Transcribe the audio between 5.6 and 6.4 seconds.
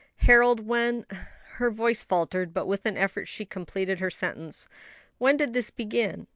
begin?"